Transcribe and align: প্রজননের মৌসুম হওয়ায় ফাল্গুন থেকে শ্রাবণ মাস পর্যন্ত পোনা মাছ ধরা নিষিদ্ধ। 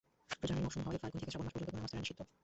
প্রজননের 0.39 0.63
মৌসুম 0.65 0.81
হওয়ায় 0.85 1.01
ফাল্গুন 1.01 1.19
থেকে 1.21 1.31
শ্রাবণ 1.33 1.45
মাস 1.45 1.53
পর্যন্ত 1.53 1.71
পোনা 1.71 1.83
মাছ 1.83 1.91
ধরা 1.91 2.01
নিষিদ্ধ। 2.03 2.21